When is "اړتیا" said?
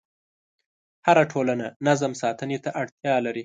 2.81-3.15